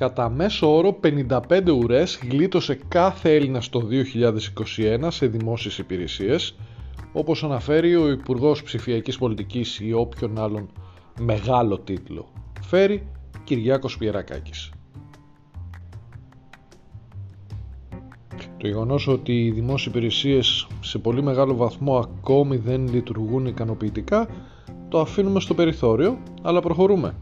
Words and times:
Κατά 0.00 0.30
μέσο 0.30 0.76
όρο 0.76 0.98
55 1.02 1.68
ουρές 1.76 2.20
γλίτωσε 2.30 2.78
κάθε 2.88 3.34
Έλληνας 3.34 3.68
το 3.68 3.88
2021 5.06 5.06
σε 5.08 5.26
δημόσιες 5.26 5.78
υπηρεσίες, 5.78 6.56
όπως 7.12 7.44
αναφέρει 7.44 7.96
ο 7.96 8.10
Υπουργός 8.10 8.62
Ψηφιακής 8.62 9.18
Πολιτικής 9.18 9.80
ή 9.80 9.92
όποιον 9.92 10.38
άλλον 10.38 10.68
μεγάλο 11.20 11.78
τίτλο. 11.78 12.28
Φέρει 12.60 13.06
Κυριάκος 13.44 13.98
Πιερακάκης. 13.98 14.70
Το 18.56 18.66
γεγονός 18.66 19.08
ότι 19.08 19.44
οι 19.44 19.50
δημόσιες 19.50 19.94
υπηρεσίες 19.94 20.66
σε 20.80 20.98
πολύ 20.98 21.22
μεγάλο 21.22 21.56
βαθμό 21.56 21.98
ακόμη 21.98 22.56
δεν 22.56 22.88
λειτουργούν 22.88 23.46
ικανοποιητικά 23.46 24.28
το 24.88 25.00
αφήνουμε 25.00 25.40
στο 25.40 25.54
περιθώριο, 25.54 26.18
αλλά 26.42 26.60
προχωρούμε. 26.60 27.14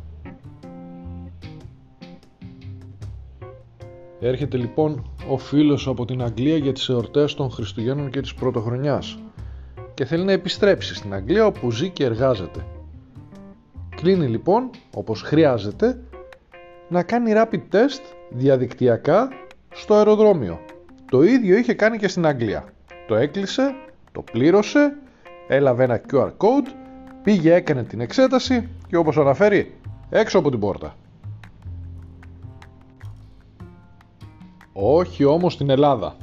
Έρχεται 4.21 4.57
λοιπόν 4.57 5.11
ο 5.29 5.39
φίλος 5.39 5.87
από 5.87 6.05
την 6.05 6.23
Αγγλία 6.23 6.57
για 6.57 6.73
τις 6.73 6.89
εορτές 6.89 7.35
των 7.35 7.51
Χριστουγέννων 7.51 8.11
και 8.11 8.21
της 8.21 8.35
Πρωτοχρονιάς 8.35 9.19
και 9.95 10.05
θέλει 10.05 10.25
να 10.25 10.33
επιστρέψει 10.33 10.95
στην 10.95 11.15
Αγγλία 11.15 11.47
όπου 11.47 11.71
ζει 11.71 11.91
και 11.91 12.05
εργάζεται. 12.05 12.65
Κλείνει 13.97 14.27
λοιπόν, 14.27 14.71
όπως 14.95 15.23
χρειάζεται, 15.23 16.01
να 16.89 17.03
κάνει 17.03 17.33
rapid 17.35 17.75
test 17.75 18.01
διαδικτυακά 18.31 19.29
στο 19.71 19.95
αεροδρόμιο. 19.95 20.61
Το 21.11 21.23
ίδιο 21.23 21.57
είχε 21.57 21.75
κάνει 21.75 21.99
και 21.99 22.09
στην 22.09 22.27
Αγγλία. 22.27 22.65
Το 23.09 23.15
έκλεισε, 23.15 23.75
το 24.13 24.23
πλήρωσε, 24.23 24.97
έλαβε 25.49 25.85
ένα 25.85 26.01
QR 26.13 26.29
code, 26.29 26.73
πήγε 27.23 27.55
έκανε 27.55 27.85
την 27.85 28.01
εξέταση 28.01 28.69
και 28.89 28.97
όπως 28.97 29.17
αναφέρει 29.17 29.75
έξω 30.11 30.39
από 30.39 30.51
την 30.51 30.59
πόρτα. 30.59 30.97
Όχι 34.81 35.25
όμως 35.25 35.53
στην 35.53 35.71
Ελλάδα. 35.71 36.17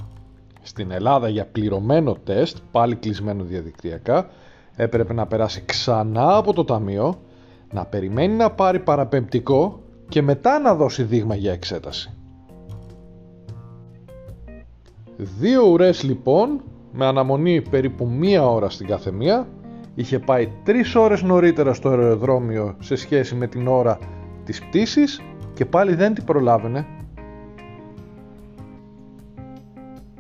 Στην 0.62 0.92
Ελλάδα 0.92 1.30
για 1.30 1.46
πληρωμένο 1.46 2.16
τεστ, 2.24 2.58
πάλι 2.72 2.96
κλεισμένο 2.96 3.44
διαδικτυακά, 3.44 4.30
έπρεπε 4.76 5.14
να 5.14 5.26
περάσει 5.26 5.64
ξανά 5.66 6.36
από 6.36 6.54
το 6.54 6.66
ταμείο, 6.66 7.20
να 7.72 7.86
περιμένει 7.86 8.34
να 8.34 8.52
πάρει 8.52 8.80
παραπεμπτικό 8.80 9.82
και 10.10 10.22
μετά 10.22 10.60
να 10.60 10.76
δώσει 10.76 11.04
δείγμα 11.04 11.36
για 11.36 11.52
εξέταση. 11.52 12.14
Δύο 15.18 15.68
ουρές 15.68 16.04
λοιπόν, 16.04 16.62
με 16.92 17.06
αναμονή 17.06 17.62
περίπου 17.62 18.08
μία 18.08 18.48
ώρα 18.48 18.70
στην 18.70 18.88
κάθε 18.88 19.12
μία, 19.12 19.48
είχε 19.96 20.20
πάει 20.20 20.50
τρεις 20.64 20.96
ώρες 20.96 21.22
νωρίτερα 21.22 21.74
στο 21.74 21.90
αεροδρόμιο 21.90 22.76
σε 22.80 22.96
σχέση 22.96 23.36
με 23.36 23.48
την 23.48 23.68
ώρα 23.68 24.00
της 24.46 24.62
πτήσης 24.62 25.22
και 25.54 25.66
πάλι 25.66 25.96
δεν 25.96 26.14
την 26.14 26.24
προλάβαινε. 26.24 26.86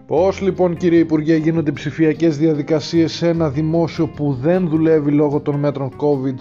Πώς 0.07 0.41
λοιπόν 0.41 0.75
κύριε 0.77 0.99
Υπουργέ 0.99 1.35
γίνονται 1.35 1.71
ψηφιακές 1.71 2.37
διαδικασίες 2.37 3.11
σε 3.13 3.27
ένα 3.27 3.49
δημόσιο 3.49 4.07
που 4.07 4.33
δεν 4.33 4.67
δουλεύει 4.67 5.11
λόγω 5.11 5.39
των 5.39 5.55
μέτρων 5.59 5.91
COVID 5.97 6.35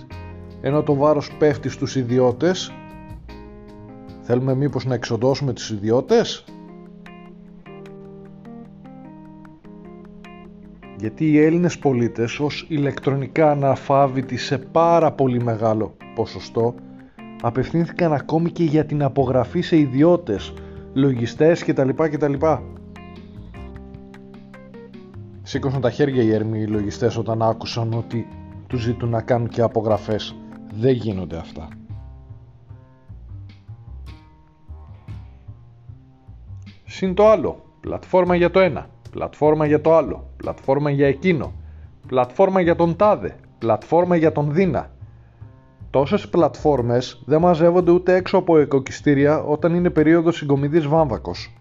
ενώ 0.60 0.82
το 0.82 0.94
βάρος 0.94 1.30
πέφτει 1.38 1.68
στους 1.68 1.96
ιδιώτες; 1.96 2.72
Θέλουμε 4.22 4.54
μήπως 4.54 4.84
να 4.84 4.94
εξοντώσουμε 4.94 5.52
τους 5.52 5.70
ιδιώτες; 5.70 6.44
γιατί 10.98 11.30
οι 11.30 11.38
Έλληνες 11.40 11.78
πολίτες 11.78 12.40
ως 12.40 12.66
ηλεκτρονικά 12.68 13.50
αναφάβητοι 13.50 14.36
σε 14.36 14.58
πάρα 14.58 15.12
πολύ 15.12 15.42
μεγάλο 15.42 15.96
ποσοστό 16.14 16.74
απευθύνθηκαν 17.42 18.12
ακόμη 18.12 18.50
και 18.50 18.64
για 18.64 18.84
την 18.84 19.02
απογραφή 19.02 19.60
σε 19.60 19.76
ιδιώτες, 19.78 20.52
λογιστές 20.92 21.64
κτλ. 21.64 21.88
κτλ. 21.88 22.34
Σήκωσαν 25.46 25.80
τα 25.80 25.90
χέρια 25.90 26.22
οι 26.22 26.32
έρμοι 26.32 26.60
οι 26.60 26.66
λογιστές 26.66 27.16
όταν 27.16 27.42
άκουσαν 27.42 27.92
ότι 27.92 28.28
τους 28.66 28.82
ζητούν 28.82 29.08
να 29.08 29.22
κάνουν 29.22 29.48
και 29.48 29.60
απογραφές. 29.60 30.36
Δεν 30.74 30.92
γίνονται 30.92 31.36
αυτά. 31.36 31.68
Συν 36.84 37.14
το 37.14 37.28
άλλο, 37.28 37.62
πλατφόρμα 37.80 38.34
για 38.34 38.50
το 38.50 38.60
ένα 38.60 38.88
πλατφόρμα 39.14 39.66
για 39.66 39.80
το 39.80 39.94
άλλο, 39.94 40.30
πλατφόρμα 40.36 40.90
για 40.90 41.06
εκείνο, 41.06 41.52
πλατφόρμα 42.06 42.60
για 42.60 42.76
τον 42.76 42.96
τάδε, 42.96 43.36
πλατφόρμα 43.58 44.16
για 44.16 44.32
τον 44.32 44.52
δίνα. 44.52 44.90
Τόσες 45.90 46.28
πλατφόρμες 46.28 47.22
δεν 47.26 47.40
μαζεύονται 47.40 47.90
ούτε 47.90 48.14
έξω 48.14 48.38
από 48.38 48.60
οικοκυστήρια 48.60 49.42
όταν 49.42 49.74
είναι 49.74 49.90
περίοδος 49.90 50.36
συγκομιδής 50.36 50.86
βάμβακος. 50.86 51.54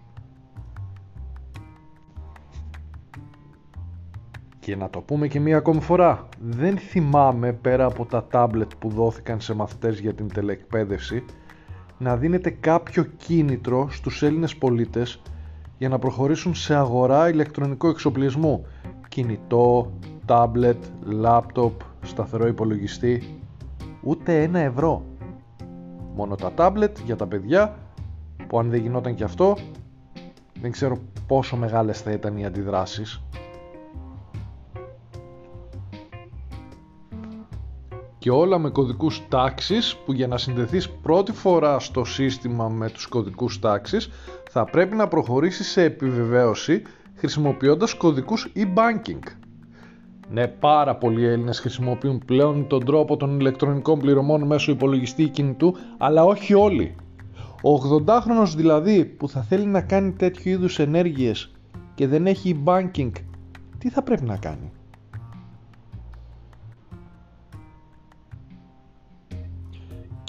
Και 4.64 4.76
να 4.76 4.90
το 4.90 5.00
πούμε 5.00 5.28
και 5.28 5.40
μία 5.40 5.56
ακόμη 5.56 5.80
φορά, 5.80 6.28
δεν 6.40 6.78
θυμάμαι 6.78 7.52
πέρα 7.52 7.84
από 7.84 8.04
τα 8.06 8.24
τάμπλετ 8.24 8.70
που 8.78 8.88
δόθηκαν 8.88 9.40
σε 9.40 9.54
μαθητές 9.54 9.98
για 9.98 10.14
την 10.14 10.28
τελεκπαίδευση 10.28 11.24
να 11.98 12.16
δίνεται 12.16 12.50
κάποιο 12.50 13.04
κίνητρο 13.04 13.88
στους 13.90 14.22
Έλληνες 14.22 14.56
πολίτες 14.56 15.22
για 15.78 15.88
να 15.88 15.98
προχωρήσουν 15.98 16.54
σε 16.54 16.74
αγορά 16.74 17.28
ηλεκτρονικού 17.28 17.86
εξοπλισμού. 17.86 18.66
Κινητό, 19.08 19.92
τάμπλετ, 20.24 20.84
λάπτοπ, 21.04 21.80
σταθερό 22.02 22.46
υπολογιστή. 22.46 23.40
Ούτε 24.02 24.42
ένα 24.42 24.58
ευρώ. 24.58 25.04
Μόνο 26.14 26.34
τα 26.34 26.52
τάμπλετ 26.52 26.96
για 27.04 27.16
τα 27.16 27.26
παιδιά 27.26 27.76
που 28.46 28.58
αν 28.58 28.70
δεν 28.70 28.80
γινόταν 28.80 29.14
και 29.14 29.24
αυτό 29.24 29.56
δεν 30.60 30.70
ξέρω 30.70 30.98
πόσο 31.26 31.56
μεγάλες 31.56 32.00
θα 32.00 32.10
ήταν 32.10 32.36
οι 32.36 32.46
αντιδράσεις 32.46 33.22
και 38.24 38.30
όλα 38.30 38.58
με 38.58 38.70
κωδικούς 38.70 39.22
τάξης 39.28 39.96
που 39.96 40.12
για 40.12 40.26
να 40.26 40.38
συνδεθείς 40.38 40.90
πρώτη 40.90 41.32
φορά 41.32 41.78
στο 41.78 42.04
σύστημα 42.04 42.68
με 42.68 42.90
τους 42.90 43.06
κωδικούς 43.06 43.58
τάξης 43.58 44.10
θα 44.50 44.64
πρέπει 44.64 44.96
να 44.96 45.08
προχωρήσεις 45.08 45.68
σε 45.68 45.82
επιβεβαίωση 45.82 46.82
χρησιμοποιώντας 47.14 47.94
κωδικούς 47.94 48.52
e-banking. 48.56 49.18
Ναι, 50.30 50.48
πάρα 50.48 50.96
πολλοί 50.96 51.24
Έλληνες 51.26 51.58
χρησιμοποιούν 51.58 52.22
πλέον 52.26 52.66
τον 52.66 52.84
τρόπο 52.84 53.16
των 53.16 53.38
ηλεκτρονικών 53.38 53.98
πληρωμών 53.98 54.42
μέσω 54.42 54.72
υπολογιστή 54.72 55.22
ή 55.22 55.28
κινητού, 55.28 55.76
αλλά 55.98 56.24
όχι 56.24 56.54
όλοι. 56.54 56.94
Ο 57.62 57.70
80χρονος 57.74 58.52
δηλαδή 58.56 59.04
που 59.04 59.28
θα 59.28 59.42
θέλει 59.42 59.66
να 59.66 59.80
κάνει 59.80 60.12
τέτοιου 60.12 60.50
είδους 60.50 60.78
ενέργειες 60.78 61.50
και 61.94 62.06
δεν 62.06 62.26
έχει 62.26 62.62
e-banking, 62.64 63.10
τι 63.78 63.90
θα 63.90 64.02
πρέπει 64.02 64.24
να 64.24 64.36
κάνει; 64.36 64.72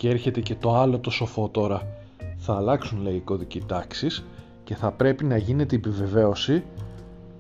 Και 0.06 0.12
έρχεται 0.12 0.42
και 0.42 0.56
το 0.56 0.76
άλλο 0.76 1.00
το 1.00 1.10
σοφό 1.10 1.50
τώρα 1.50 1.82
θα 2.38 2.56
αλλάξουν 2.56 3.02
λέει 3.02 3.16
οι 3.16 3.20
κωδικοί 3.20 3.62
τάξης 3.68 4.26
και 4.64 4.76
θα 4.76 4.92
πρέπει 4.92 5.24
να 5.24 5.38
γίνεται 5.38 5.76
η 5.76 5.78
επιβεβαίωση 5.78 6.64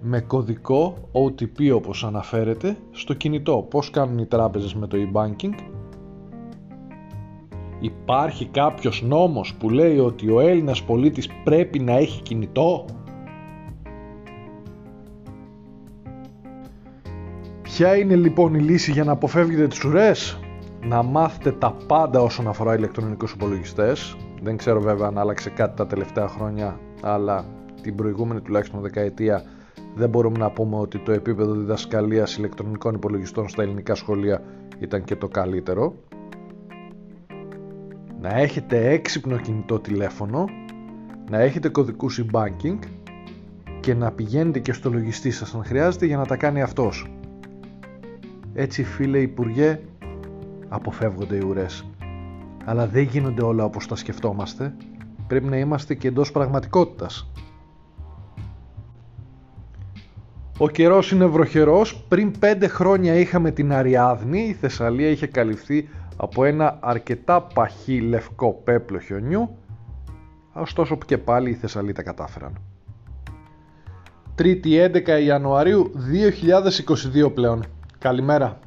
με 0.01 0.21
κωδικό 0.21 1.09
OTP 1.11 1.73
όπως 1.75 2.03
αναφέρεται 2.03 2.77
στο 2.91 3.13
κινητό. 3.13 3.67
Πώς 3.69 3.89
κάνουν 3.89 4.17
οι 4.17 4.25
τράπεζες 4.25 4.73
με 4.73 4.87
το 4.87 4.97
e-banking; 4.97 5.53
Υπάρχει 7.79 8.45
κάποιος 8.45 9.01
νόμος 9.01 9.53
που 9.53 9.69
λέει 9.69 9.99
ότι 9.99 10.29
ο 10.31 10.39
Έλληνας 10.39 10.83
πολίτης 10.83 11.29
πρέπει 11.43 11.79
να 11.79 11.93
έχει 11.93 12.21
κινητό; 12.21 12.85
Ποια 17.61 17.97
είναι 17.97 18.15
λοιπόν 18.15 18.53
η 18.53 18.59
λύση 18.59 18.91
για 18.91 19.03
να 19.03 19.11
αποφεύγετε 19.11 19.67
τις 19.67 19.83
ουρές; 19.83 20.39
Να 20.87 21.03
μάθετε 21.03 21.51
τα 21.51 21.75
πάντα 21.87 22.21
όσον 22.21 22.47
αφορά 22.47 22.75
ηλεκτρονικούς 22.75 23.31
υπολογιστές, 23.31 24.15
δεν 24.41 24.57
ξέρω 24.57 24.81
βέβαια 24.81 25.07
αν 25.07 25.17
άλλαξε 25.17 25.49
κάτι 25.49 25.75
τα 25.75 25.87
τελευταία 25.87 26.27
χρόνια, 26.27 26.79
αλλά 27.01 27.45
την 27.81 27.95
προηγούμενη 27.95 28.41
τουλάχιστον 28.41 28.81
δεκαετία 28.81 29.43
δεν 29.95 30.09
μπορούμε 30.09 30.37
να 30.37 30.51
πούμε 30.51 30.75
ότι 30.75 30.99
το 30.99 31.11
επίπεδο 31.11 31.53
διδασκαλίας 31.53 32.37
ηλεκτρονικών 32.37 32.93
υπολογιστών 32.95 33.49
στα 33.49 33.63
ελληνικά 33.63 33.95
σχολεία 33.95 34.43
ήταν 34.79 35.03
και 35.03 35.15
το 35.15 35.27
καλύτερο. 35.27 35.95
Να 38.21 38.29
έχετε 38.29 38.89
έξυπνο 38.89 39.37
κινητό 39.37 39.79
τηλέφωνο, 39.79 40.45
να 41.29 41.39
έχετε 41.39 41.69
κωδικούς 41.69 42.23
e-banking 42.25 42.77
και 43.79 43.93
να 43.93 44.11
πηγαίνετε 44.11 44.59
και 44.59 44.73
στο 44.73 44.89
λογιστή 44.89 45.31
σας 45.31 45.55
αν 45.55 45.63
χρειάζεται 45.63 46.05
για 46.05 46.17
να 46.17 46.25
τα 46.25 46.35
κάνει 46.35 46.61
αυτός. 46.61 47.09
Έτσι 48.53 48.83
φίλε 48.83 49.19
Υπουργέ, 49.19 49.79
αποφεύγονται 50.69 51.35
οι 51.35 51.43
ουρές 51.47 51.85
αλλά 52.65 52.87
δεν 52.87 53.03
γίνονται 53.03 53.43
όλα 53.43 53.63
όπως 53.63 53.87
τα 53.87 53.95
σκεφτόμαστε. 53.95 54.73
Πρέπει 55.27 55.45
να 55.45 55.57
είμαστε 55.57 55.93
και 55.93 56.07
εντός 56.07 56.31
πραγματικότητας. 56.31 57.31
Ο 60.57 60.69
καιρός 60.69 61.11
είναι 61.11 61.25
βροχερός. 61.25 62.03
Πριν 62.07 62.39
πέντε 62.39 62.67
χρόνια 62.67 63.13
είχαμε 63.13 63.51
την 63.51 63.73
Αριάδνη. 63.73 64.39
Η 64.39 64.53
Θεσσαλία 64.53 65.09
είχε 65.09 65.27
καλυφθεί 65.27 65.89
από 66.17 66.43
ένα 66.43 66.77
αρκετά 66.81 67.41
παχύ 67.41 68.01
λευκό 68.01 68.61
πέπλο 68.63 68.99
χιονιού. 68.99 69.57
ωστόσο 70.53 70.97
και 71.05 71.17
πάλι 71.17 71.49
οι 71.49 71.53
Θεσσαλοί 71.53 71.93
τα 71.93 72.03
κατάφεραν. 72.03 72.57
3η 74.37 74.65
11 74.65 75.21
Ιανουαρίου 75.23 75.91
2022 77.25 77.33
πλέον. 77.33 77.63
Καλημέρα. 77.97 78.59